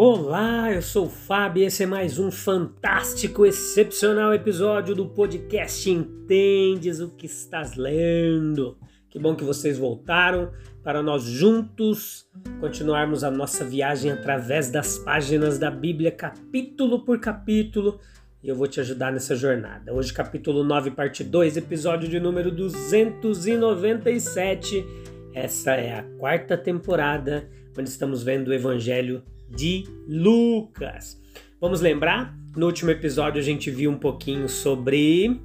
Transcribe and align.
Olá, 0.00 0.72
eu 0.72 0.80
sou 0.80 1.06
o 1.06 1.10
Fábio 1.10 1.64
e 1.64 1.66
esse 1.66 1.82
é 1.82 1.86
mais 1.86 2.20
um 2.20 2.30
fantástico, 2.30 3.44
excepcional 3.44 4.32
episódio 4.32 4.94
do 4.94 5.08
podcast 5.08 5.90
Entendes 5.90 7.00
o 7.00 7.08
que 7.08 7.26
estás 7.26 7.74
lendo. 7.74 8.78
Que 9.10 9.18
bom 9.18 9.34
que 9.34 9.42
vocês 9.42 9.76
voltaram 9.76 10.52
para 10.84 11.02
nós 11.02 11.24
juntos 11.24 12.28
continuarmos 12.60 13.24
a 13.24 13.30
nossa 13.30 13.64
viagem 13.64 14.12
através 14.12 14.70
das 14.70 14.98
páginas 14.98 15.58
da 15.58 15.68
Bíblia, 15.68 16.12
capítulo 16.12 17.04
por 17.04 17.18
capítulo, 17.18 17.98
e 18.40 18.48
eu 18.48 18.54
vou 18.54 18.68
te 18.68 18.78
ajudar 18.78 19.10
nessa 19.10 19.34
jornada. 19.34 19.92
Hoje, 19.92 20.12
capítulo 20.12 20.62
9, 20.62 20.92
parte 20.92 21.24
2, 21.24 21.56
episódio 21.56 22.08
de 22.08 22.20
número 22.20 22.52
297. 22.52 24.86
Essa 25.34 25.72
é 25.72 25.98
a 25.98 26.04
quarta 26.20 26.56
temporada, 26.56 27.50
onde 27.76 27.88
estamos 27.88 28.22
vendo 28.22 28.46
o 28.46 28.54
Evangelho 28.54 29.24
de 29.48 29.84
Lucas. 30.06 31.20
Vamos 31.60 31.80
lembrar? 31.80 32.36
No 32.56 32.66
último 32.66 32.90
episódio 32.90 33.40
a 33.40 33.44
gente 33.44 33.70
viu 33.70 33.90
um 33.90 33.98
pouquinho 33.98 34.48
sobre 34.48 35.40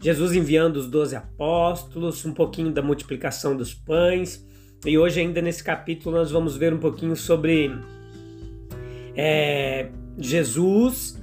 Jesus 0.00 0.34
enviando 0.34 0.76
os 0.76 0.88
doze 0.88 1.16
apóstolos, 1.16 2.24
um 2.24 2.32
pouquinho 2.32 2.70
da 2.70 2.82
multiplicação 2.82 3.56
dos 3.56 3.74
pães. 3.74 4.46
E 4.84 4.96
hoje, 4.96 5.20
ainda 5.20 5.40
nesse 5.42 5.64
capítulo, 5.64 6.16
nós 6.16 6.30
vamos 6.30 6.56
ver 6.56 6.72
um 6.72 6.78
pouquinho 6.78 7.16
sobre 7.16 7.70
é, 9.16 9.90
Jesus 10.18 11.18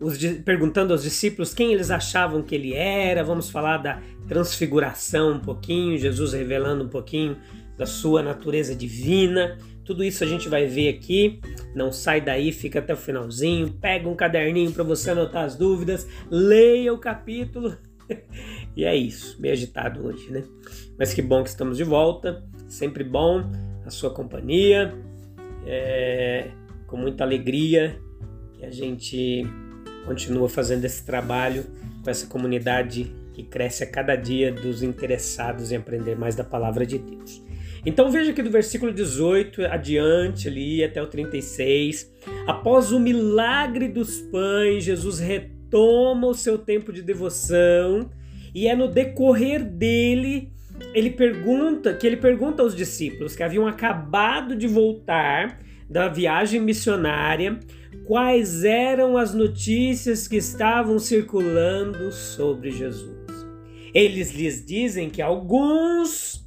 os, 0.00 0.18
perguntando 0.44 0.92
aos 0.92 1.02
discípulos 1.02 1.54
quem 1.54 1.72
eles 1.72 1.90
achavam 1.90 2.42
que 2.42 2.54
ele 2.54 2.74
era. 2.74 3.22
Vamos 3.22 3.50
falar 3.50 3.78
da 3.78 4.00
transfiguração 4.26 5.32
um 5.32 5.40
pouquinho, 5.40 5.98
Jesus 5.98 6.32
revelando 6.32 6.84
um 6.84 6.88
pouquinho 6.88 7.36
da 7.76 7.86
sua 7.86 8.22
natureza 8.22 8.74
divina. 8.74 9.58
Tudo 9.84 10.02
isso 10.02 10.24
a 10.24 10.26
gente 10.26 10.48
vai 10.48 10.66
ver 10.66 10.88
aqui. 10.88 11.40
Não 11.74 11.92
sai 11.92 12.20
daí, 12.20 12.52
fica 12.52 12.78
até 12.78 12.94
o 12.94 12.96
finalzinho. 12.96 13.70
Pega 13.80 14.08
um 14.08 14.14
caderninho 14.14 14.72
para 14.72 14.84
você 14.84 15.10
anotar 15.10 15.44
as 15.44 15.56
dúvidas, 15.56 16.06
leia 16.30 16.92
o 16.92 16.98
capítulo. 16.98 17.76
e 18.76 18.84
é 18.84 18.94
isso, 18.94 19.40
meio 19.40 19.52
agitado 19.52 20.06
hoje, 20.06 20.30
né? 20.30 20.44
Mas 20.98 21.12
que 21.12 21.22
bom 21.22 21.42
que 21.42 21.48
estamos 21.48 21.76
de 21.76 21.84
volta. 21.84 22.42
Sempre 22.68 23.04
bom 23.04 23.44
a 23.84 23.90
sua 23.90 24.10
companhia. 24.10 24.94
É, 25.66 26.50
com 26.86 26.96
muita 26.96 27.24
alegria 27.24 27.98
que 28.52 28.64
a 28.64 28.70
gente 28.70 29.42
continua 30.04 30.48
fazendo 30.48 30.84
esse 30.84 31.04
trabalho 31.04 31.64
com 32.02 32.10
essa 32.10 32.26
comunidade 32.26 33.10
que 33.32 33.42
cresce 33.42 33.82
a 33.82 33.86
cada 33.86 34.14
dia 34.14 34.52
dos 34.52 34.82
interessados 34.82 35.72
em 35.72 35.76
aprender 35.76 36.16
mais 36.16 36.36
da 36.36 36.44
palavra 36.44 36.86
de 36.86 36.98
Deus. 36.98 37.42
Então 37.86 38.10
veja 38.10 38.32
que 38.32 38.42
do 38.42 38.50
versículo 38.50 38.92
18 38.92 39.66
adiante, 39.66 40.48
ali 40.48 40.82
até 40.82 41.02
o 41.02 41.06
36, 41.06 42.10
após 42.46 42.92
o 42.92 42.98
milagre 42.98 43.88
dos 43.88 44.20
pães, 44.22 44.84
Jesus 44.84 45.18
retoma 45.18 46.28
o 46.28 46.34
seu 46.34 46.56
tempo 46.56 46.92
de 46.92 47.02
devoção 47.02 48.10
e 48.54 48.66
é 48.68 48.74
no 48.74 48.88
decorrer 48.88 49.62
dele 49.62 50.50
ele 50.92 51.10
pergunta 51.10 51.94
que 51.94 52.06
ele 52.06 52.16
pergunta 52.16 52.62
aos 52.62 52.74
discípulos 52.74 53.36
que 53.36 53.42
haviam 53.42 53.66
acabado 53.66 54.56
de 54.56 54.66
voltar 54.66 55.60
da 55.88 56.08
viagem 56.08 56.60
missionária 56.60 57.60
quais 58.06 58.64
eram 58.64 59.16
as 59.16 59.34
notícias 59.34 60.26
que 60.26 60.36
estavam 60.36 60.98
circulando 60.98 62.10
sobre 62.10 62.70
Jesus. 62.70 63.14
Eles 63.92 64.32
lhes 64.32 64.64
dizem 64.64 65.08
que 65.08 65.22
alguns 65.22 66.43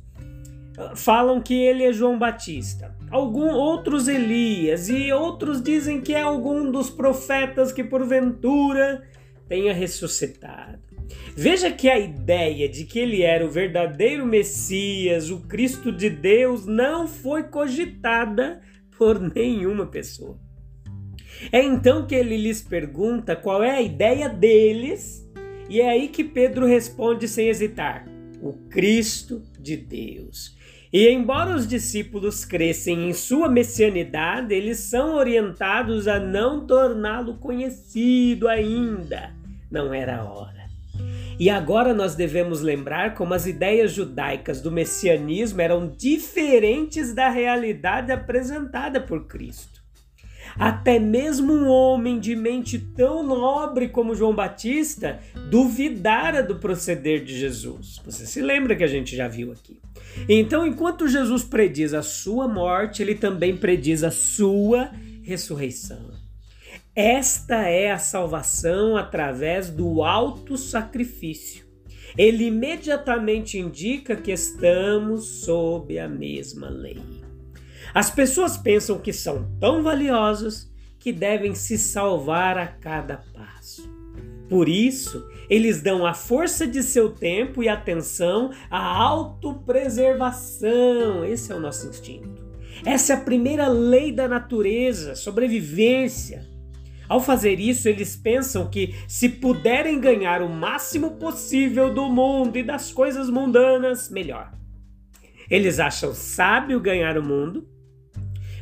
falam 0.96 1.42
que 1.42 1.54
ele 1.54 1.84
é 1.84 1.92
João 1.92 2.18
Batista. 2.18 2.96
Algum, 3.10 3.50
outros 3.50 4.08
Elias 4.08 4.90
e 4.90 5.12
outros 5.12 5.62
dizem 5.62 6.02
que 6.02 6.14
é 6.14 6.22
algum 6.22 6.70
dos 6.70 6.90
profetas 6.90 7.72
que 7.72 7.84
porventura 7.84 9.04
tenha 9.48 9.74
ressuscitado. 9.74 10.80
Veja 11.36 11.72
que 11.72 11.90
a 11.90 11.98
ideia 11.98 12.68
de 12.68 12.84
que 12.84 13.00
ele 13.00 13.22
era 13.22 13.46
o 13.46 13.50
verdadeiro 13.50 14.26
Messias, 14.26 15.30
o 15.30 15.40
Cristo 15.42 15.92
de 15.92 16.10
Deus, 16.10 16.66
não 16.66 17.08
foi 17.08 17.44
cogitada 17.44 18.62
por 18.98 19.20
nenhuma 19.20 19.86
pessoa. 19.86 20.38
É 21.52 21.64
então 21.64 22.06
que 22.06 22.16
ele 22.16 22.36
lhes 22.36 22.62
pergunta 22.62 23.36
qual 23.36 23.64
é 23.64 23.72
a 23.72 23.82
ideia 23.82 24.28
deles, 24.28 25.26
e 25.70 25.80
é 25.80 25.90
aí 25.90 26.08
que 26.08 26.24
Pedro 26.24 26.66
responde 26.66 27.28
sem 27.28 27.48
hesitar: 27.48 28.06
o 28.42 28.54
Cristo 28.70 29.44
de 29.60 29.78
Deus. 29.78 30.57
E 30.98 31.08
embora 31.12 31.56
os 31.56 31.68
discípulos 31.68 32.44
crescem 32.44 33.08
em 33.08 33.14
sua 33.14 33.48
messianidade, 33.48 34.52
eles 34.52 34.80
são 34.80 35.14
orientados 35.14 36.08
a 36.08 36.20
não 36.20 36.66
torná-lo 36.66 37.36
conhecido 37.36 38.48
ainda. 38.48 39.32
Não 39.70 39.94
era 39.94 40.18
a 40.18 40.24
hora. 40.24 40.66
E 41.40 41.52
agora 41.52 41.94
nós 41.94 42.16
devemos 42.16 42.62
lembrar 42.62 43.14
como 43.14 43.36
as 43.36 43.46
ideias 43.46 43.92
judaicas 43.92 44.60
do 44.60 44.72
messianismo 44.72 45.62
eram 45.62 45.88
diferentes 45.88 47.14
da 47.14 47.30
realidade 47.30 48.12
apresentada 48.12 49.00
por 49.00 49.28
Cristo. 49.28 49.80
Até 50.58 50.98
mesmo 50.98 51.54
um 51.54 51.68
homem 51.68 52.20
de 52.20 52.36
mente 52.36 52.80
tão 52.80 53.22
nobre 53.22 53.90
como 53.90 54.16
João 54.16 54.34
Batista 54.34 55.20
duvidara 55.52 56.42
do 56.42 56.56
proceder 56.56 57.24
de 57.24 57.38
Jesus. 57.38 58.02
Você 58.04 58.26
se 58.26 58.42
lembra 58.42 58.76
que 58.76 58.84
a 58.84 58.88
gente 58.88 59.16
já 59.16 59.28
viu 59.28 59.52
aqui. 59.52 59.80
Então, 60.30 60.66
enquanto 60.66 61.08
Jesus 61.08 61.44
prediz 61.44 61.94
a 61.94 62.02
sua 62.02 62.48
morte, 62.48 63.02
ele 63.02 63.16
também 63.16 63.56
prediz 63.56 64.04
a 64.04 64.12
sua 64.12 64.92
ressurreição. 65.24 66.12
Esta 66.96 67.68
é 67.68 67.92
a 67.92 68.00
salvação 68.00 68.98
através 68.98 69.70
do 69.70 70.04
alto 70.04 70.58
sacrifício. 70.58 71.66
Ele 72.18 72.46
imediatamente 72.46 73.60
indica 73.60 74.16
que 74.16 74.32
estamos 74.32 75.44
sob 75.44 76.00
a 76.00 76.08
mesma 76.08 76.70
lei. 76.70 77.02
As 77.94 78.10
pessoas 78.10 78.58
pensam 78.58 78.98
que 79.00 79.14
são 79.14 79.48
tão 79.60 79.84
valiosas 79.84 80.72
que 81.00 81.12
devem 81.12 81.54
se 81.54 81.78
salvar 81.78 82.58
a 82.58 82.68
cada 82.68 83.18
passo. 83.18 83.97
Por 84.50 84.68
isso, 84.70 85.28
eles 85.50 85.82
dão 85.82 86.06
a 86.06 86.14
força 86.14 86.68
de 86.68 86.84
seu 86.84 87.10
tempo 87.10 87.62
e 87.62 87.70
atenção 87.70 88.52
à 88.70 88.80
autopreservação. 88.80 91.26
Esse 91.26 91.52
é 91.52 91.56
o 91.56 91.60
nosso 91.60 91.88
instinto. 91.88 92.48
Essa 92.86 93.14
é 93.14 93.16
a 93.16 93.22
primeira 93.22 93.68
lei 93.68 94.12
da 94.12 94.28
natureza, 94.28 95.16
sobrevivência. 95.16 96.46
Ao 97.10 97.20
fazer 97.22 97.60
isso, 97.60 97.90
eles 97.90 98.16
pensam 98.16 98.70
que 98.70 98.96
se 99.08 99.30
puderem 99.30 100.00
ganhar 100.00 100.42
o 100.42 100.50
máximo 100.50 101.12
possível 101.12 101.94
do 101.94 102.10
mundo 102.10 102.58
e 102.58 102.64
das 102.64 102.92
coisas 102.92 103.30
mundanas, 103.30 104.10
melhor. 104.10 104.52
Eles 105.50 105.80
acham 105.80 106.14
sábio 106.14 106.80
ganhar 106.80 107.18
o 107.18 107.24
mundo 107.24 107.68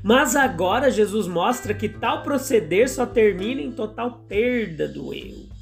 mas 0.07 0.36
agora 0.36 0.92
Jesus 0.92 1.27
mostra 1.27 1.74
que 1.74 1.89
tal 1.89 2.21
proceder 2.21 2.88
só 2.88 3.07
termina 3.07 3.60
em 3.60 3.71
total 3.71 4.19
perda 4.27 4.88
do 4.88 5.12
eu. 5.12 5.55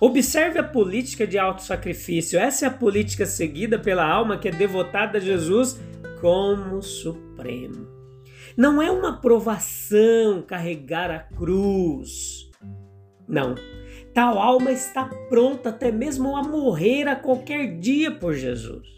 Observe 0.00 0.58
a 0.58 0.64
política 0.64 1.26
de 1.26 1.38
autossacrifício. 1.38 2.38
Essa 2.38 2.66
é 2.66 2.68
a 2.68 2.72
política 2.72 3.24
seguida 3.24 3.78
pela 3.78 4.06
alma 4.06 4.38
que 4.38 4.48
é 4.48 4.52
devotada 4.52 5.18
a 5.18 5.20
Jesus 5.20 5.80
como 6.20 6.82
supremo. 6.82 7.86
Não 8.56 8.80
é 8.80 8.90
uma 8.90 9.20
provação 9.20 10.42
carregar 10.42 11.10
a 11.10 11.18
cruz. 11.20 12.50
Não. 13.28 13.54
Tal 14.14 14.38
alma 14.38 14.70
está 14.70 15.04
pronta 15.28 15.68
até 15.68 15.92
mesmo 15.92 16.36
a 16.36 16.42
morrer 16.42 17.06
a 17.06 17.16
qualquer 17.16 17.78
dia 17.78 18.10
por 18.10 18.32
Jesus. 18.32 18.95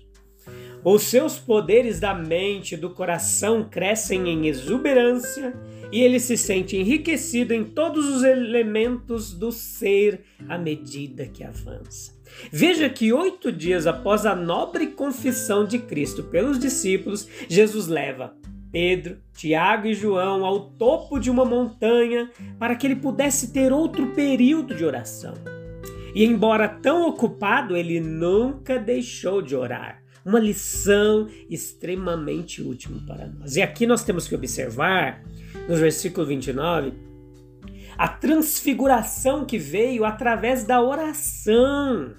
Os 0.84 1.02
seus 1.02 1.38
poderes 1.38 1.98
da 1.98 2.14
mente 2.14 2.75
e 2.75 2.78
do 2.78 2.90
coração 2.90 3.66
crescem 3.69 4.28
em 4.28 4.46
exuberância 4.46 5.54
e 5.90 6.00
ele 6.00 6.20
se 6.20 6.36
sente 6.36 6.76
enriquecido 6.76 7.52
em 7.52 7.64
todos 7.64 8.06
os 8.08 8.22
elementos 8.22 9.32
do 9.32 9.50
ser 9.50 10.25
à 10.48 10.56
medida 10.56 11.26
que 11.26 11.42
avança. 11.42 12.16
Veja 12.52 12.88
que 12.88 13.12
oito 13.12 13.50
dias 13.50 13.86
após 13.86 14.26
a 14.26 14.36
nobre 14.36 14.88
confissão 14.88 15.64
de 15.64 15.78
Cristo 15.78 16.22
pelos 16.25 16.58
discípulos, 16.58 17.26
Jesus 17.48 17.88
leva 17.88 18.34
Pedro, 18.70 19.19
Tiago 19.34 19.86
e 19.86 19.94
João 19.94 20.44
ao 20.44 20.70
topo 20.70 21.19
de 21.19 21.31
uma 21.31 21.44
montanha 21.44 22.31
para 22.58 22.76
que 22.76 22.86
ele 22.86 22.96
pudesse 22.96 23.52
ter 23.52 23.72
outro 23.72 24.08
período 24.08 24.74
de 24.74 24.84
oração. 24.84 25.34
E 26.14 26.24
embora 26.24 26.69
tão 26.69 27.08
ocupado, 27.08 27.76
ele 27.76 28.00
nunca 28.00 28.78
deixou 28.78 29.40
de 29.40 29.56
orar. 29.56 29.97
Uma 30.28 30.38
lição 30.38 31.26
extremamente 31.48 32.60
útil 32.60 33.00
para 33.06 33.26
nós. 33.28 33.56
E 33.56 33.62
aqui 33.62 33.86
nós 33.86 34.04
temos 34.04 34.28
que 34.28 34.34
observar, 34.34 35.25
no 35.66 35.75
versículo 35.75 36.26
29, 36.26 36.92
a 37.96 38.08
transfiguração 38.08 39.46
que 39.46 39.56
veio 39.56 40.04
através 40.04 40.64
da 40.64 40.82
oração. 40.82 42.14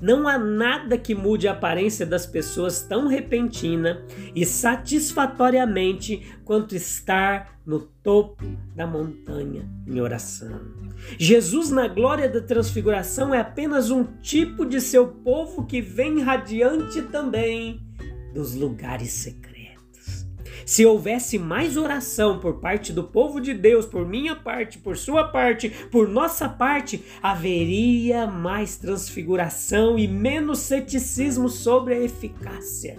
Não 0.00 0.26
há 0.26 0.38
nada 0.38 0.96
que 0.96 1.14
mude 1.14 1.46
a 1.46 1.52
aparência 1.52 2.06
das 2.06 2.24
pessoas 2.24 2.80
tão 2.82 3.06
repentina 3.06 4.02
e 4.34 4.46
satisfatoriamente 4.46 6.38
quanto 6.44 6.74
estar 6.74 7.60
no 7.66 7.80
topo 7.80 8.44
da 8.74 8.86
montanha 8.86 9.68
em 9.86 10.00
oração. 10.00 10.60
Jesus, 11.18 11.70
na 11.70 11.86
glória 11.86 12.28
da 12.28 12.40
transfiguração, 12.40 13.34
é 13.34 13.40
apenas 13.40 13.90
um 13.90 14.04
tipo 14.20 14.64
de 14.64 14.80
seu 14.80 15.08
povo 15.08 15.66
que 15.66 15.80
vem 15.80 16.20
radiante 16.20 17.02
também 17.02 17.80
dos 18.32 18.54
lugares 18.54 19.12
secretos. 19.12 19.49
Se 20.70 20.86
houvesse 20.86 21.36
mais 21.36 21.76
oração 21.76 22.38
por 22.38 22.60
parte 22.60 22.92
do 22.92 23.02
povo 23.02 23.40
de 23.40 23.52
Deus, 23.52 23.86
por 23.86 24.06
minha 24.06 24.36
parte, 24.36 24.78
por 24.78 24.96
sua 24.96 25.24
parte, 25.24 25.68
por 25.90 26.06
nossa 26.06 26.48
parte, 26.48 27.04
haveria 27.20 28.24
mais 28.28 28.76
transfiguração 28.76 29.98
e 29.98 30.06
menos 30.06 30.60
ceticismo 30.60 31.48
sobre 31.48 31.94
a 31.94 32.00
eficácia 32.00 32.98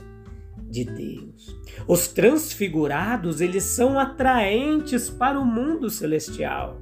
de 0.69 0.83
Deus. 0.83 1.57
Os 1.87 2.09
transfigurados, 2.09 3.39
eles 3.39 3.63
são 3.63 3.97
atraentes 3.97 5.09
para 5.09 5.39
o 5.39 5.45
mundo 5.45 5.89
celestial. 5.89 6.81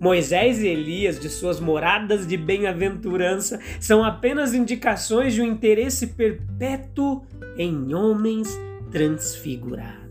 Moisés 0.00 0.62
e 0.62 0.66
Elias, 0.66 1.20
de 1.20 1.28
suas 1.28 1.60
moradas 1.60 2.26
de 2.26 2.38
bem-aventurança, 2.38 3.60
são 3.78 4.02
apenas 4.02 4.54
indicações 4.54 5.34
de 5.34 5.42
um 5.42 5.46
interesse 5.46 6.06
perpétuo 6.06 7.20
em 7.54 7.92
homens 7.92 8.48
transfigurados. 8.90 10.01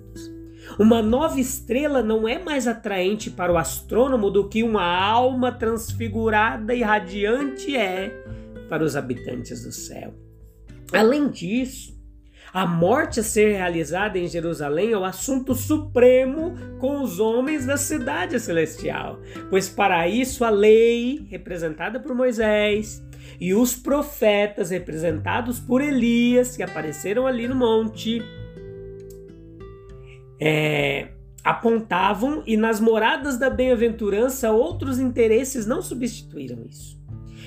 Uma 0.80 1.02
nova 1.02 1.40
estrela 1.40 2.02
não 2.02 2.28
é 2.28 2.40
mais 2.40 2.68
atraente 2.68 3.30
para 3.30 3.52
o 3.52 3.58
astrônomo 3.58 4.30
do 4.30 4.48
que 4.48 4.64
uma 4.64 4.84
alma 4.84 5.52
transfigurada 5.52 6.74
e 6.74 6.82
radiante 6.82 7.76
é 7.76 8.10
para 8.70 8.84
os 8.84 8.96
habitantes 8.96 9.64
do 9.64 9.72
céu. 9.72 10.14
Além 10.94 11.30
disso, 11.30 12.00
a 12.54 12.66
morte 12.66 13.22
a 13.22 13.24
ser 13.24 13.54
realizada 13.54 14.20
em 14.20 14.28
Jerusalém 14.28 14.92
é 14.92 14.98
o 14.98 15.06
assunto 15.06 15.56
supremo 15.56 16.54
com 16.80 17.02
os 17.02 17.18
homens 17.18 17.66
da 17.66 17.78
cidade 17.78 18.38
celestial, 18.40 19.22
pois 19.50 19.70
para 19.70 20.08
isso 20.10 20.44
a 20.44 20.50
lei, 20.50 21.26
representada 21.30 21.98
por 22.00 22.14
Moisés, 22.14 23.02
e 23.40 23.54
os 23.54 23.74
profetas, 23.74 24.70
representados 24.70 25.60
por 25.60 25.82
Elias, 25.82 26.58
que 26.58 26.64
apareceram 26.64 27.26
ali 27.26 27.48
no 27.48 27.56
monte, 27.56 28.22
é, 30.42 31.10
apontavam 31.44 32.42
e 32.48 32.58
nas 32.58 32.80
moradas 32.80 33.38
da 33.38 33.50
bem-aventurança 33.50 34.52
outros 34.52 35.00
interesses 35.00 35.68
não 35.68 35.84
substituíram 35.84 36.66
isso. 36.68 37.00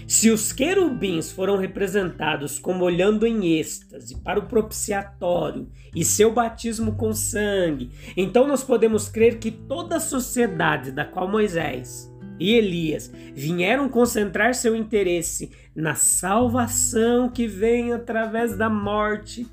Se 0.06 0.31
os 0.31 0.52
querubins 0.52 1.32
foram 1.32 1.56
representados 1.56 2.58
como 2.58 2.85
olhando 2.85 3.26
em 3.26 3.58
êxtase 3.58 4.20
para 4.20 4.38
o 4.38 4.46
propiciatório 4.46 5.69
e 5.94 6.05
seu 6.05 6.32
batismo 6.32 6.94
com 6.94 7.12
sangue, 7.14 7.91
então 8.17 8.46
nós 8.46 8.62
podemos 8.62 9.08
crer 9.08 9.38
que 9.38 9.50
toda 9.50 9.96
a 9.96 10.00
sociedade 10.00 10.93
da 10.93 11.06
qual 11.06 11.26
Moisés 11.26 12.12
e 12.38 12.52
Elias 12.52 13.11
vieram 13.35 13.88
concentrar 13.88 14.55
seu 14.55 14.76
interesse 14.76 15.50
na 15.75 15.94
salvação 15.94 17.31
que 17.31 17.46
vem 17.46 17.93
através 17.93 18.56
da 18.56 18.69
morte 18.69 19.46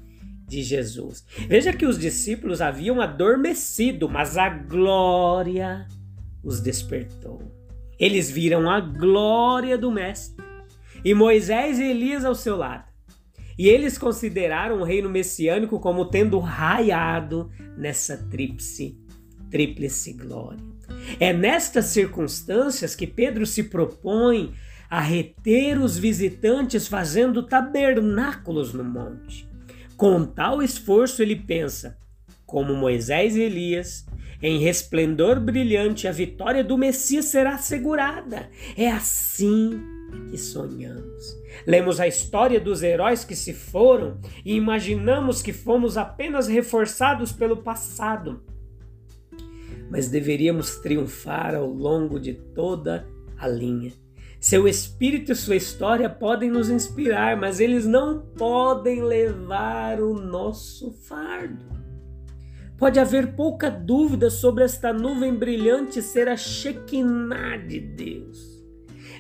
de 0.52 0.62
Jesus. 0.62 1.24
Veja 1.48 1.72
que 1.72 1.86
os 1.86 1.98
discípulos 1.98 2.60
haviam 2.60 3.00
adormecido, 3.00 4.10
mas 4.10 4.38
a 4.38 4.50
glória 4.50 5.88
os 6.44 6.60
despertou. 6.60 7.42
Eles 7.98 8.30
viram 8.30 8.70
a 8.70 8.82
glória 8.82 9.78
do 9.78 9.90
Mestre 9.90 10.44
e 11.06 11.14
Moisés 11.14 11.80
e 11.80 11.84
Elias 11.84 12.26
ao 12.26 12.36
seu 12.36 12.58
lado. 12.58 12.84
E 13.58 13.70
eles 13.70 13.98
consideraram 13.98 14.82
o 14.82 14.84
reino 14.84 15.10
messiânico 15.10 15.80
como 15.80 16.06
tendo 16.06 16.38
raiado 16.40 17.50
nessa 17.78 18.18
tríplice, 18.18 19.00
tríplice 19.50 20.14
glória. 20.14 20.60
É 21.18 21.32
nestas 21.32 21.86
circunstâncias 21.86 22.94
que 22.94 23.08
Pedro 23.08 23.46
se 23.46 23.64
propõe 23.64 24.54
a 24.90 25.00
reter 25.00 25.80
os 25.80 25.98
visitantes 25.98 26.90
fazendo 26.90 27.44
tabernáculos 27.44 28.74
no 28.74 28.84
monte. 28.84 29.51
Com 30.02 30.26
tal 30.26 30.64
esforço, 30.64 31.22
ele 31.22 31.36
pensa, 31.36 31.96
como 32.44 32.74
Moisés 32.74 33.36
e 33.36 33.42
Elias, 33.42 34.04
em 34.42 34.58
resplendor 34.58 35.40
brilhante, 35.40 36.08
a 36.08 36.12
vitória 36.12 36.64
do 36.64 36.76
Messias 36.76 37.26
será 37.26 37.54
assegurada. 37.54 38.50
É 38.76 38.90
assim 38.90 39.80
que 40.32 40.40
sonhamos. 40.40 41.38
Lemos 41.68 42.00
a 42.00 42.08
história 42.08 42.60
dos 42.60 42.82
heróis 42.82 43.24
que 43.24 43.36
se 43.36 43.54
foram 43.54 44.20
e 44.44 44.56
imaginamos 44.56 45.44
que 45.44 45.54
fomos 45.54 45.98
apenas 45.98 46.48
reforçados 46.48 47.32
pelo 47.32 47.58
passado. 47.58 48.42
Mas 49.88 50.08
deveríamos 50.08 50.78
triunfar 50.78 51.54
ao 51.54 51.68
longo 51.68 52.20
de 52.20 52.34
toda 52.34 53.08
a 53.38 53.48
linha. 53.48 53.94
Seu 54.42 54.68
espírito 54.68 55.32
e 55.32 55.36
sua 55.36 55.56
história 55.56 56.10
podem 56.10 56.50
nos 56.50 56.68
inspirar, 56.68 57.38
mas 57.38 57.60
eles 57.60 57.86
não 57.86 58.26
podem 58.36 59.04
levar 59.04 60.02
o 60.02 60.16
nosso 60.16 60.92
fardo. 61.08 61.64
Pode 62.76 63.00
haver 63.00 63.36
pouca 63.36 63.70
dúvida 63.70 64.32
sobre 64.32 64.64
esta 64.64 64.92
nuvem 64.92 65.36
brilhante 65.36 66.02
ser 66.02 66.28
a 66.28 66.36
Shekinah 66.36 67.58
de 67.58 67.82
Deus. 67.82 68.66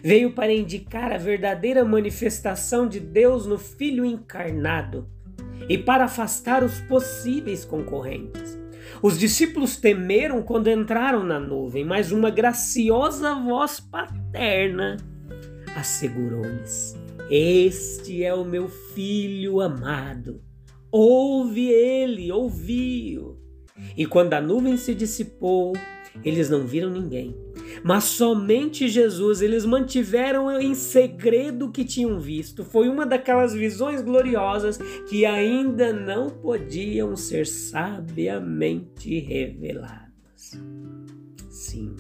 Veio 0.04 0.34
para 0.34 0.52
indicar 0.52 1.12
a 1.12 1.20
verdadeira 1.20 1.86
manifestação 1.86 2.88
de 2.88 3.00
Deus 3.00 3.46
no 3.46 3.60
Filho 3.60 4.04
encarnado 4.04 5.08
e 5.70 5.78
para 5.78 6.06
afastar 6.06 6.64
os 6.64 6.82
possíveis 6.82 7.64
concorrentes. 7.64 8.60
Os 9.04 9.20
discípulos 9.20 9.78
temeram 9.78 10.42
quando 10.42 10.68
entraram 10.68 11.24
na 11.24 11.40
nuvem, 11.40 11.86
mas 11.86 12.12
uma 12.12 12.32
graciosa 12.32 13.36
voz 13.36 13.80
paterna 13.80 14.98
assegurou-lhes: 15.76 16.96
Este 17.30 18.24
é 18.24 18.34
o 18.34 18.46
meu 18.46 18.68
filho 18.68 19.62
amado. 19.62 20.42
Ouve 20.92 21.70
ele, 21.70 22.32
ouviu. 22.32 23.40
E 23.96 24.06
quando 24.06 24.34
a 24.34 24.42
nuvem 24.42 24.78
se 24.78 24.94
dissipou, 24.94 25.74
eles 26.24 26.50
não 26.50 26.68
viram 26.68 26.90
ninguém, 26.90 27.36
mas 27.84 28.04
somente 28.04 28.88
Jesus. 28.88 29.42
Eles 29.42 29.66
mantiveram 29.66 30.52
em 30.60 30.76
segredo 30.76 31.68
o 31.68 31.72
que 31.72 31.86
tinham 31.86 32.20
visto. 32.20 32.66
Foi 32.66 32.90
uma 32.90 33.06
daquelas 33.06 33.54
visões 33.54 34.02
gloriosas 34.02 34.78
que 35.10 35.26
ainda 35.26 35.94
não 35.94 36.30
podiam 36.30 37.16
ser 37.16 37.48
sabiamente 37.48 39.20
reveladas. 39.20 40.60
Sim, 41.50 41.96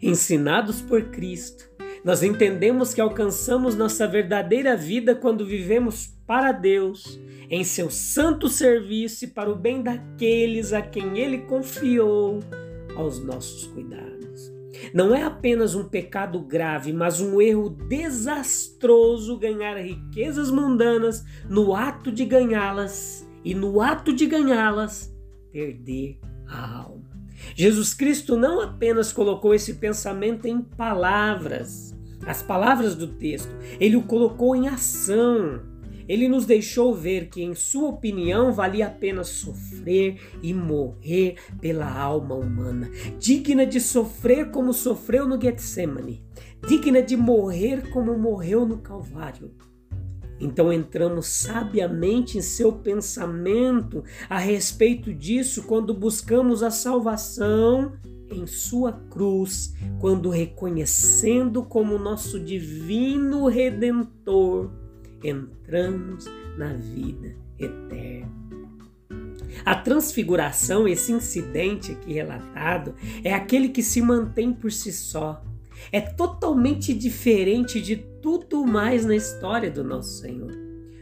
ensinados 0.00 0.80
por 0.80 1.10
Cristo, 1.10 1.68
nós 2.04 2.22
entendemos 2.22 2.92
que 2.92 3.00
alcançamos 3.00 3.74
nossa 3.74 4.06
verdadeira 4.06 4.76
vida 4.76 5.14
quando 5.14 5.46
vivemos 5.46 6.06
para 6.26 6.52
Deus, 6.52 7.18
em 7.48 7.64
seu 7.64 7.90
santo 7.90 8.48
serviço 8.48 9.24
e 9.24 9.28
para 9.28 9.50
o 9.50 9.56
bem 9.56 9.82
daqueles 9.82 10.74
a 10.74 10.82
quem 10.82 11.18
Ele 11.18 11.38
confiou 11.38 12.40
aos 12.94 13.24
nossos 13.24 13.66
cuidados. 13.68 14.52
Não 14.92 15.14
é 15.14 15.22
apenas 15.22 15.74
um 15.74 15.88
pecado 15.88 16.40
grave, 16.40 16.92
mas 16.92 17.20
um 17.20 17.40
erro 17.40 17.70
desastroso 17.70 19.38
ganhar 19.38 19.76
riquezas 19.76 20.50
mundanas 20.50 21.24
no 21.48 21.74
ato 21.74 22.12
de 22.12 22.24
ganhá-las 22.26 23.26
e 23.42 23.54
no 23.54 23.80
ato 23.80 24.12
de 24.12 24.26
ganhá-las 24.26 25.14
perder 25.50 26.18
a 26.46 26.82
alma. 26.82 27.03
Jesus 27.54 27.94
Cristo 27.94 28.36
não 28.36 28.60
apenas 28.60 29.12
colocou 29.12 29.54
esse 29.54 29.74
pensamento 29.74 30.46
em 30.46 30.60
palavras, 30.60 31.94
as 32.26 32.42
palavras 32.42 32.94
do 32.94 33.06
texto, 33.06 33.54
ele 33.78 33.96
o 33.96 34.02
colocou 34.02 34.56
em 34.56 34.66
ação. 34.68 35.60
ele 36.06 36.28
nos 36.28 36.44
deixou 36.44 36.94
ver 36.94 37.28
que, 37.28 37.42
em 37.42 37.54
sua 37.54 37.88
opinião, 37.88 38.52
valia 38.52 38.88
a 38.88 38.90
pena 38.90 39.24
sofrer 39.24 40.20
e 40.42 40.52
morrer 40.52 41.36
pela 41.60 41.90
alma 41.90 42.34
humana, 42.34 42.90
digna 43.18 43.64
de 43.64 43.80
sofrer 43.80 44.50
como 44.50 44.72
sofreu 44.74 45.26
no 45.26 45.40
Getsemane, 45.40 46.22
digna 46.68 47.00
de 47.00 47.16
morrer 47.16 47.90
como 47.90 48.18
morreu 48.18 48.66
no 48.66 48.78
Calvário. 48.78 49.52
Então 50.40 50.72
entramos 50.72 51.26
sabiamente 51.26 52.38
em 52.38 52.42
seu 52.42 52.72
pensamento 52.72 54.02
a 54.28 54.38
respeito 54.38 55.12
disso 55.12 55.62
quando 55.64 55.94
buscamos 55.94 56.62
a 56.62 56.70
salvação 56.70 57.92
em 58.30 58.46
sua 58.46 58.92
cruz, 58.92 59.74
quando 60.00 60.28
reconhecendo 60.28 61.62
como 61.62 61.98
nosso 61.98 62.40
divino 62.40 63.46
redentor, 63.46 64.70
entramos 65.22 66.24
na 66.56 66.72
vida 66.72 67.36
eterna. 67.58 68.44
A 69.64 69.74
transfiguração, 69.74 70.88
esse 70.88 71.12
incidente 71.12 71.92
aqui 71.92 72.12
relatado, 72.12 72.94
é 73.22 73.32
aquele 73.32 73.68
que 73.68 73.82
se 73.82 74.02
mantém 74.02 74.52
por 74.52 74.72
si 74.72 74.92
só. 74.92 75.42
É 75.90 76.00
totalmente 76.00 76.92
diferente 76.94 77.80
de 77.80 77.96
tudo 77.96 78.64
mais 78.64 79.04
na 79.04 79.14
história 79.14 79.70
do 79.70 79.84
nosso 79.84 80.20
Senhor. 80.20 80.52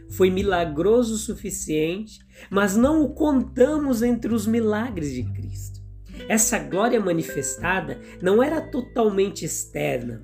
Foi 0.09 0.29
milagroso 0.29 1.15
o 1.15 1.17
suficiente, 1.17 2.19
mas 2.49 2.75
não 2.75 3.03
o 3.03 3.09
contamos 3.09 4.03
entre 4.03 4.33
os 4.33 4.45
milagres 4.45 5.11
de 5.11 5.23
Cristo. 5.23 5.81
Essa 6.29 6.59
glória 6.59 6.99
manifestada 6.99 7.99
não 8.21 8.41
era 8.41 8.61
totalmente 8.61 9.43
externa, 9.43 10.23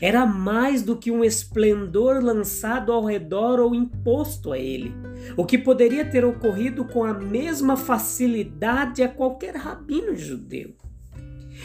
era 0.00 0.26
mais 0.26 0.82
do 0.82 0.96
que 0.96 1.10
um 1.10 1.24
esplendor 1.24 2.22
lançado 2.22 2.92
ao 2.92 3.04
redor 3.04 3.60
ou 3.60 3.74
imposto 3.74 4.52
a 4.52 4.58
ele, 4.58 4.94
o 5.36 5.44
que 5.44 5.58
poderia 5.58 6.04
ter 6.04 6.24
ocorrido 6.24 6.84
com 6.84 7.04
a 7.04 7.14
mesma 7.14 7.76
facilidade 7.76 9.02
a 9.02 9.08
qualquer 9.08 9.56
rabino 9.56 10.14
judeu. 10.16 10.74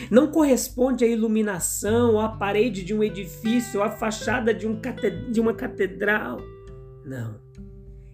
Não 0.09 0.27
corresponde 0.27 1.03
à 1.03 1.07
iluminação, 1.07 2.19
à 2.19 2.29
parede 2.29 2.83
de 2.83 2.93
um 2.93 3.03
edifício, 3.03 3.81
à 3.81 3.89
fachada 3.89 4.53
de, 4.53 4.67
um 4.67 4.79
de 5.31 5.39
uma 5.39 5.53
catedral. 5.53 6.39
Não. 7.05 7.39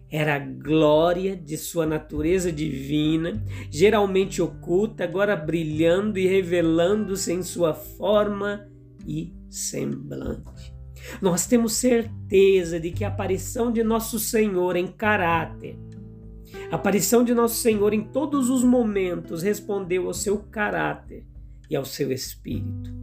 Era 0.10 0.36
a 0.36 0.39
glória 0.39 1.36
de 1.36 1.58
sua 1.58 1.86
natureza 1.86 2.51
divina, 2.51 3.44
geralmente 3.70 4.42
oculta, 4.42 5.04
agora 5.04 5.36
brilhando 5.36 6.18
e 6.18 6.27
revelando-se 6.27 7.34
em 7.34 7.44
sua 7.44 7.74
forma 7.74 8.68
e 9.06 9.34
semblante. 9.50 10.74
Nós 11.22 11.46
temos 11.46 11.74
certeza 11.74 12.80
de 12.80 12.92
que 12.92 13.04
a 13.04 13.10
aparição 13.10 13.72
de 13.72 13.84
nosso 13.84 14.18
Senhor 14.20 14.75
em 14.75 14.88
caráter, 14.88 15.77
a 16.72 16.75
aparição 16.75 17.24
de 17.24 17.34
nosso 17.34 17.56
Senhor 17.56 17.94
em 17.94 18.04
todos 18.04 18.50
os 18.50 18.63
momentos 18.63 19.44
respondeu 19.44 20.08
ao 20.08 20.13
seu 20.13 20.38
caráter 20.38 21.25
e 21.69 21.75
ao 21.75 21.86
seu 21.86 22.12
espírito. 22.12 22.93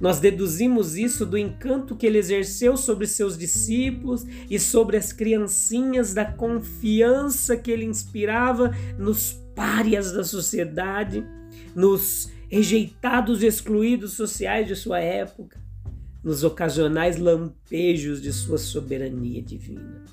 Nós 0.00 0.20
deduzimos 0.20 0.96
isso 0.96 1.26
do 1.26 1.36
encanto 1.36 1.96
que 1.96 2.06
ele 2.06 2.18
exerceu 2.18 2.76
sobre 2.76 3.06
seus 3.06 3.36
discípulos 3.36 4.24
e 4.48 4.58
sobre 4.58 4.96
as 4.96 5.12
criancinhas, 5.12 6.14
da 6.14 6.24
confiança 6.24 7.56
que 7.56 7.70
ele 7.70 7.84
inspirava 7.84 8.70
nos 8.96 9.32
párias 9.54 10.12
da 10.12 10.22
sociedade, 10.22 11.24
nos 11.74 12.30
rejeitados 12.48 13.42
e 13.42 13.46
excluídos 13.46 14.12
sociais 14.12 14.68
de 14.68 14.76
sua 14.76 15.00
época, 15.00 15.60
nos 16.22 16.44
ocasionais 16.44 17.16
lampejos 17.16 18.22
de 18.22 18.32
sua 18.32 18.58
soberania 18.58 19.42
divina. 19.42 20.04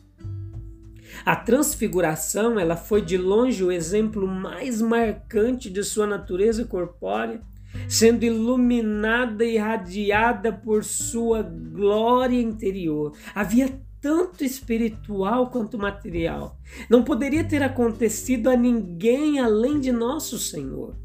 A 1.23 1.35
transfiguração, 1.35 2.59
ela 2.59 2.75
foi 2.75 3.01
de 3.01 3.17
longe 3.17 3.63
o 3.63 3.71
exemplo 3.71 4.27
mais 4.27 4.81
marcante 4.81 5.69
de 5.69 5.83
sua 5.83 6.05
natureza 6.05 6.65
corpórea 6.65 7.41
sendo 7.87 8.23
iluminada 8.23 9.43
e 9.43 9.55
irradiada 9.55 10.51
por 10.51 10.83
sua 10.83 11.41
glória 11.41 12.39
interior. 12.39 13.13
Havia 13.33 13.79
tanto 14.01 14.43
espiritual 14.43 15.49
quanto 15.49 15.79
material. 15.79 16.59
Não 16.89 17.03
poderia 17.03 17.43
ter 17.43 17.63
acontecido 17.63 18.49
a 18.49 18.55
ninguém 18.55 19.39
além 19.39 19.79
de 19.79 19.91
nosso 19.91 20.37
Senhor. 20.37 20.95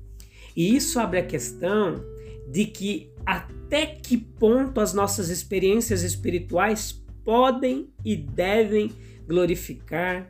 E 0.55 0.77
isso 0.77 1.01
abre 1.01 1.21
a 1.21 1.27
questão 1.27 2.05
de 2.51 2.67
que 2.67 3.11
até 3.25 3.87
que 3.87 4.17
ponto 4.17 4.81
as 4.81 4.93
nossas 4.93 5.31
experiências 5.31 6.03
espirituais 6.03 7.03
podem 7.25 7.89
e 8.05 8.17
devem 8.17 8.93
glorificar 9.27 10.29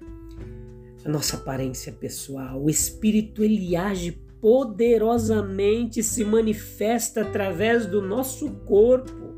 a 1.04 1.08
nossa 1.08 1.36
aparência 1.36 1.92
pessoal. 1.92 2.62
O 2.62 2.68
espírito 2.68 3.42
ele 3.42 3.74
age 3.74 4.20
poderosamente 4.40 6.02
se 6.02 6.24
manifesta 6.24 7.20
através 7.20 7.86
do 7.86 8.00
nosso 8.00 8.50
corpo. 8.64 9.34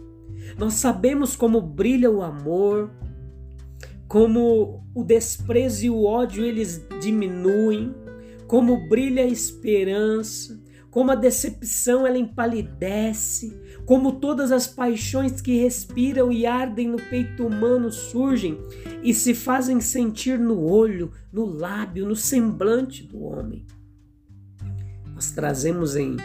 Nós 0.56 0.75
sabemos 0.75 1.35
como 1.35 1.61
brilha 1.61 2.11
o 2.11 2.23
amor, 2.23 2.90
como 4.06 4.85
o 4.94 5.02
desprezo 5.02 5.87
e 5.87 5.90
o 5.90 6.04
ódio 6.04 6.44
eles 6.44 6.87
diminuem, 7.00 7.94
como 8.47 8.88
brilha 8.88 9.25
a 9.25 9.28
esperança, 9.28 10.61
como 10.90 11.11
a 11.11 11.14
decepção 11.14 12.06
ela 12.06 12.18
empalidece, 12.18 13.59
como 13.87 14.21
todas 14.21 14.52
as 14.52 14.66
paixões 14.66 15.40
que 15.40 15.59
respiram 15.59 16.30
e 16.30 16.44
ardem 16.44 16.88
no 16.88 16.99
peito 16.99 17.47
humano 17.47 17.90
surgem 17.90 18.59
e 19.02 19.14
se 19.14 19.35
fazem 19.35 19.80
sentir 19.80 20.38
no 20.38 20.62
olho, 20.62 21.11
no 21.32 21.47
lábio, 21.47 22.06
no 22.06 22.14
semblante 22.14 23.04
do 23.04 23.23
homem 23.23 23.64
nós 25.23 25.31
trazemos 25.31 25.95
em. 25.95 26.17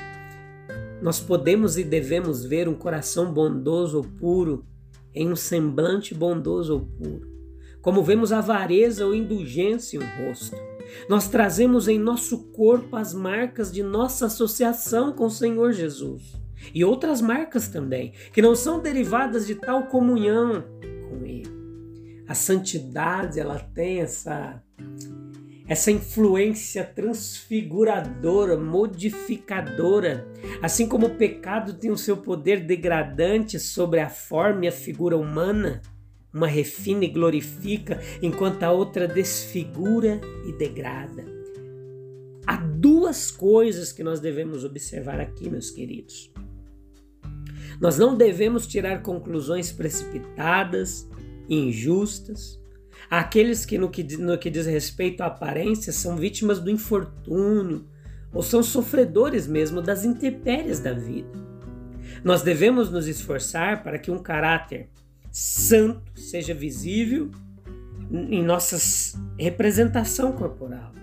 Nós 1.04 1.20
podemos 1.20 1.78
e 1.78 1.84
devemos 1.84 2.44
ver 2.44 2.68
um 2.68 2.74
coração 2.74 3.32
bondoso 3.32 3.98
ou 3.98 4.04
puro 4.04 4.66
em 5.14 5.32
um 5.32 5.36
semblante 5.36 6.16
bondoso 6.16 6.74
ou 6.74 6.80
puro. 6.80 7.30
Como 7.80 8.04
vemos 8.04 8.32
avareza 8.32 9.06
ou 9.06 9.14
indulgência 9.14 9.98
em 9.98 10.02
um 10.02 10.28
rosto. 10.28 10.56
Nós 11.08 11.28
trazemos 11.28 11.88
em 11.88 12.00
nosso 12.00 12.52
corpo 12.52 12.96
as 12.96 13.14
marcas 13.14 13.72
de 13.72 13.84
nossa 13.84 14.26
associação 14.26 15.14
com 15.14 15.28
o 15.28 15.32
Senhor 15.32 15.74
Jesus. 15.74 16.34
E 16.74 16.84
outras 16.84 17.22
marcas 17.22 17.68
também, 17.68 18.14
que 18.34 18.42
não 18.42 18.56
são 18.56 18.82
derivadas 18.82 19.46
de 19.46 19.54
tal 19.54 19.84
comunhão 19.84 20.64
com 21.08 21.24
Ele. 21.24 21.56
A 22.28 22.34
santidade, 22.34 23.40
ela 23.40 23.60
tem 23.60 24.00
essa 24.00 24.60
essa 25.68 25.92
influência 25.92 26.84
transfiguradora, 26.84 28.58
modificadora, 28.58 30.26
assim 30.62 30.88
como 30.88 31.08
o 31.08 31.16
pecado 31.16 31.74
tem 31.74 31.92
o 31.92 31.98
seu 31.98 32.18
poder 32.18 32.66
degradante 32.66 33.60
sobre 33.60 34.00
a 34.00 34.10
forma 34.10 34.66
e 34.66 34.68
a 34.70 34.72
figura 34.72 35.18
humana, 35.18 35.82
uma 36.34 36.48
refina 36.48 37.04
e 37.04 37.10
glorifica, 37.10 38.00
enquanto 38.22 38.64
a 38.64 38.72
outra 38.72 39.08
desfigura 39.08 40.22
e 40.48 40.54
degrada. 40.54 41.26
Há 42.46 42.56
duas 42.56 43.30
coisas 43.30 43.92
que 43.92 44.04
nós 44.04 44.22
devemos 44.22 44.64
observar 44.64 45.20
aqui, 45.20 45.50
meus 45.50 45.70
queridos. 45.70 46.32
Nós 47.82 47.98
não 47.98 48.16
devemos 48.16 48.66
tirar 48.66 49.02
conclusões 49.04 49.72
precipitadas, 49.72 51.08
injustas, 51.50 52.58
Aqueles 53.10 53.66
que 53.66 53.78
no, 53.78 53.90
que 53.90 54.04
no 54.18 54.38
que 54.38 54.50
diz 54.50 54.66
respeito 54.66 55.22
à 55.22 55.28
aparência 55.28 55.94
são 55.94 56.18
vítimas 56.18 56.60
do 56.60 56.70
infortúnio 56.70 57.88
ou 58.34 58.44
são 58.44 58.62
sofredores 58.62 59.48
mesmo 59.48 59.82
das 59.82 60.04
intempéries 60.04 60.80
da 60.80 60.94
vida. 60.94 61.32
Nós 62.24 62.42
devemos 62.42 62.92
nos 62.92 63.08
esforçar 63.08 63.84
para 63.84 63.98
que 63.98 64.12
um 64.12 64.20
caráter 64.20 64.90
santo 65.32 66.20
seja 66.20 66.54
visível 66.54 67.32
em 68.12 68.44
nossa 68.44 68.78
representação 69.40 70.32
corporal. 70.32 70.94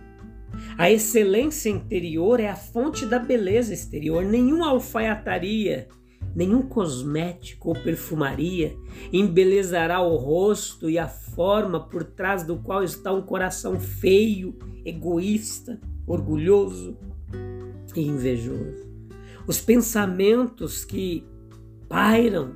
A 0.76 0.90
excelência 0.90 1.70
interior 1.70 2.40
é 2.40 2.48
a 2.48 2.56
fonte 2.56 3.06
da 3.06 3.18
beleza 3.18 3.72
exterior. 3.72 4.24
Nenhuma 4.24 4.70
alfaiataria 4.70 5.88
nenhum 6.34 6.62
cosmético 6.62 7.68
ou 7.68 7.74
perfumaria 7.74 8.76
embelezará 9.12 10.00
o 10.00 10.16
rosto 10.16 10.90
e 10.90 10.98
a 10.98 11.08
forma 11.08 11.80
por 11.80 12.04
trás 12.04 12.44
do 12.44 12.56
qual 12.56 12.82
está 12.82 13.12
um 13.12 13.22
coração 13.22 13.78
feio, 13.78 14.56
egoísta, 14.84 15.80
orgulhoso 16.06 16.96
e 17.94 18.00
invejoso. 18.02 18.84
Os 19.46 19.60
pensamentos 19.60 20.84
que 20.84 21.24
pairam, 21.88 22.52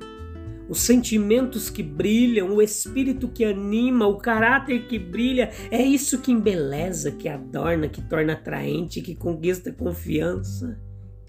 os 0.67 0.81
sentimentos 0.81 1.69
que 1.69 1.81
brilham, 1.81 2.55
o 2.55 2.61
espírito 2.61 3.27
que 3.27 3.45
anima, 3.45 4.05
o 4.07 4.17
caráter 4.17 4.87
que 4.87 4.99
brilha, 4.99 5.51
é 5.71 5.81
isso 5.81 6.19
que 6.19 6.31
embeleza, 6.31 7.11
que 7.11 7.27
adorna, 7.27 7.87
que 7.87 8.01
torna 8.01 8.33
atraente, 8.33 9.01
que 9.01 9.15
conquista 9.15 9.71
confiança 9.71 10.79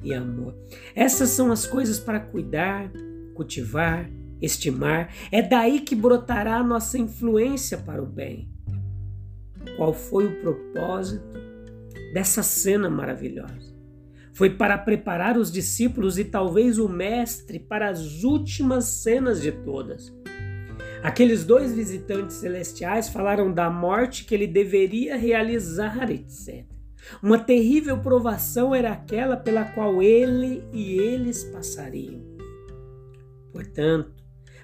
e 0.03 0.15
amor. 0.15 0.55
Essas 0.95 1.31
são 1.31 1.53
as 1.53 1.67
coisas 1.67 1.99
para 1.99 2.21
cuidar, 2.21 2.91
cultivar, 3.35 4.11
estimar. 4.41 5.13
É 5.31 5.43
daí 5.43 5.81
que 5.81 5.95
brotará 5.95 6.57
a 6.57 6.65
nossa 6.65 6.99
influência 6.99 7.79
para 7.79 8.03
o 8.03 8.07
bem. 8.07 8.49
qual 9.77 9.93
foi 9.93 10.27
o 10.27 10.41
propósito 10.41 11.39
dessa 12.13 12.43
cena 12.43 12.89
maravilhosa. 12.89 13.71
Foi 14.33 14.49
para 14.49 14.79
preparar 14.79 15.37
os 15.37 15.53
discípulos 15.53 16.19
e 16.19 16.25
talvez 16.25 16.79
o 16.79 16.89
Mestre 16.89 17.59
para 17.59 17.91
as 17.91 18.23
últimas 18.23 18.87
cenas 18.87 19.41
de 19.43 19.53
todas. 19.53 20.13
Aqueles 21.03 21.45
dois 21.45 21.75
visitantes 21.75 22.37
celestiais 22.37 23.09
falaram 23.09 23.53
da 23.53 23.71
morte 23.71 24.25
que 24.25 24.35
ele 24.35 24.47
deveria 24.47 25.17
realizar, 25.17 26.11
etc. 26.11 26.70
Uma 27.23 27.39
terrível 27.39 27.99
provação 27.99 28.75
era 28.75 28.93
aquela 28.93 29.37
pela 29.37 29.65
qual 29.65 30.03
ele 30.03 30.65
e 30.73 30.93
eles 30.99 31.45
passariam. 31.45 32.21
Portanto, 33.53 34.21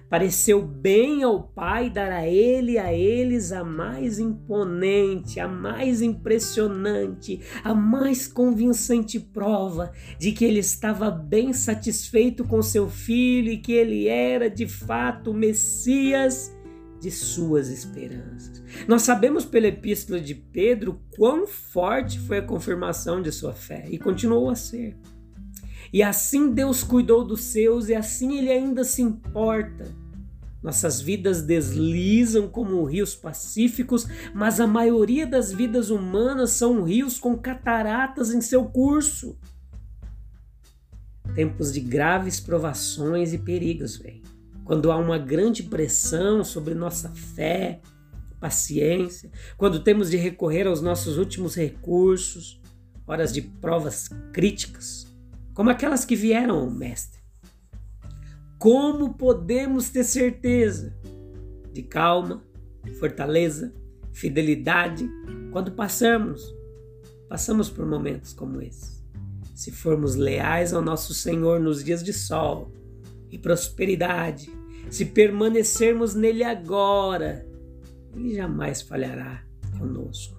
Pareceu 0.09 0.63
bem 0.63 1.25
ao 1.25 1.43
Pai 1.43 1.91
dar 1.91 2.13
a 2.13 2.29
ele 2.29 2.73
e 2.73 2.79
a 2.79 2.93
eles 2.93 3.51
a 3.51 3.65
mais 3.65 4.21
imponente, 4.21 5.41
a 5.41 5.49
mais 5.49 6.01
impressionante, 6.01 7.41
a 7.65 7.75
mais 7.75 8.29
convincente 8.29 9.19
prova 9.19 9.91
de 10.17 10.31
que 10.31 10.45
ele 10.45 10.61
estava 10.61 11.11
bem 11.11 11.53
satisfeito 11.53 12.45
com 12.45 12.63
seu 12.63 12.89
filho 12.89 13.51
e 13.51 13.59
que 13.59 13.73
ele 13.73 14.07
era 14.07 14.49
de 14.49 14.69
fato 14.69 15.33
o 15.33 15.35
Messias 15.35 16.56
de 17.01 17.11
suas 17.11 17.69
esperanças. 17.69 18.63
Nós 18.89 19.03
sabemos 19.03 19.45
pela 19.45 19.67
epístola 19.67 20.21
de 20.21 20.35
Pedro 20.35 21.01
quão 21.17 21.47
forte 21.47 22.19
foi 22.19 22.39
a 22.39 22.43
confirmação 22.43 23.21
de 23.21 23.31
sua 23.31 23.53
fé 23.53 23.87
e 23.89 23.99
continuou 23.99 24.51
a 24.51 24.55
ser. 24.55 24.97
E 25.93 26.03
assim 26.03 26.53
Deus 26.53 26.83
cuidou 26.83 27.25
dos 27.25 27.43
seus 27.43 27.89
e 27.89 27.95
assim 27.95 28.39
Ele 28.39 28.51
ainda 28.51 28.85
se 28.85 29.03
importa. 29.03 29.87
Nossas 30.63 31.01
vidas 31.01 31.43
deslizam 31.43 32.49
como 32.49 32.83
rios 32.85 33.15
pacíficos, 33.15 34.07
mas 34.35 34.59
a 34.59 34.67
maioria 34.67 35.27
das 35.27 35.53
vidas 35.53 35.91
humanas 35.91 36.51
são 36.51 36.83
rios 36.83 37.21
com 37.21 37.37
cataratas 37.39 38.33
em 38.33 38.41
seu 38.41 38.65
curso. 38.65 39.39
Tempos 41.35 41.73
de 41.73 41.81
graves 41.81 42.41
provações 42.41 43.33
e 43.33 43.39
perigos 43.39 43.97
vêm. 43.97 44.23
Quando 44.67 44.91
há 44.91 44.97
uma 44.97 45.17
grande 45.17 45.63
pressão 45.63 46.43
sobre 46.43 46.75
nossa 46.75 47.09
fé, 47.11 47.81
paciência, 48.41 49.31
quando 49.57 49.79
temos 49.79 50.11
de 50.11 50.17
recorrer 50.17 50.67
aos 50.67 50.83
nossos 50.83 51.19
últimos 51.19 51.55
recursos, 51.55 52.61
horas 53.07 53.33
de 53.33 53.43
provas 53.43 54.09
críticas, 54.33 55.07
como 55.55 55.71
aquelas 55.71 56.05
que 56.05 56.17
vieram 56.17 56.59
ao 56.59 56.69
Mestre. 56.69 57.21
Como 58.59 59.15
podemos 59.15 59.89
ter 59.89 60.03
certeza 60.03 60.99
de 61.73 61.83
calma, 61.83 62.43
fortaleza, 62.99 63.73
fidelidade 64.13 65.09
quando 65.53 65.71
passamos, 65.73 66.43
passamos 67.29 67.71
por 67.71 67.87
momentos 67.87 68.33
como 68.33 68.61
esse? 68.61 68.97
Se 69.55 69.71
formos 69.71 70.17
leais 70.17 70.75
ao 70.75 70.83
nosso 70.83 71.15
Senhor 71.15 71.61
nos 71.61 71.85
dias 71.85 72.03
de 72.03 72.13
sol 72.13 72.73
e 73.31 73.39
prosperidade, 73.39 74.56
se 74.91 75.05
permanecermos 75.05 76.15
nele 76.15 76.45
agora, 76.45 77.47
ele 78.15 78.35
jamais 78.35 78.83
falhará 78.83 79.45
conosco. 79.79 80.37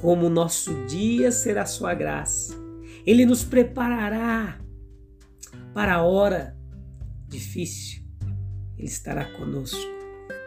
Como 0.00 0.28
nosso 0.28 0.84
dia 0.86 1.30
será 1.30 1.64
sua 1.64 1.94
graça, 1.94 2.54
ele 3.06 3.24
nos 3.24 3.44
preparará 3.44 4.58
para 5.72 5.94
a 5.94 6.02
hora 6.02 6.56
difícil. 7.28 8.02
Ele 8.76 8.86
estará 8.86 9.24
conosco 9.36 9.94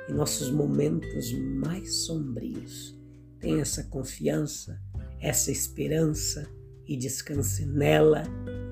em 0.09 0.13
nossos 0.13 0.49
momentos 0.49 1.31
mais 1.33 2.05
sombrios. 2.05 2.97
Tenha 3.39 3.61
essa 3.61 3.83
confiança, 3.83 4.81
essa 5.19 5.51
esperança 5.51 6.47
e 6.85 6.97
descanse 6.97 7.65
nela. 7.65 8.23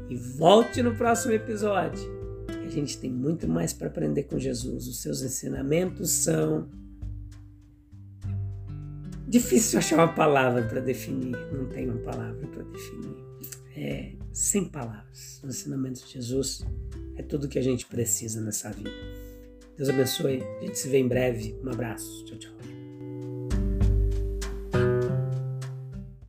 E 0.09 0.15
volte 0.15 0.81
no 0.81 0.95
próximo 0.95 1.33
episódio. 1.33 2.14
A 2.65 2.69
gente 2.69 2.97
tem 2.97 3.11
muito 3.11 3.47
mais 3.47 3.73
para 3.73 3.87
aprender 3.87 4.23
com 4.23 4.39
Jesus. 4.39 4.87
Os 4.87 5.01
seus 5.01 5.21
ensinamentos 5.21 6.11
são. 6.11 6.69
Difícil 9.27 9.79
achar 9.79 9.97
uma 9.97 10.13
palavra 10.13 10.63
para 10.63 10.79
definir. 10.79 11.35
Não 11.51 11.67
tem 11.67 11.89
uma 11.89 11.99
palavra 11.99 12.47
para 12.47 12.63
definir 12.63 13.25
é, 13.75 14.13
sem 14.31 14.65
palavras. 14.65 15.41
Os 15.43 15.55
ensinamentos 15.55 16.07
de 16.07 16.13
Jesus 16.13 16.65
é 17.15 17.23
tudo 17.23 17.47
que 17.47 17.59
a 17.59 17.61
gente 17.61 17.85
precisa 17.85 18.41
nessa 18.41 18.71
vida. 18.71 18.91
Deus 19.77 19.89
abençoe. 19.89 20.41
A 20.41 20.65
gente 20.65 20.79
se 20.79 20.87
vê 20.87 20.99
em 20.99 21.07
breve. 21.07 21.59
Um 21.63 21.69
abraço. 21.69 22.23
Tchau, 22.25 22.37
tchau. 22.37 22.54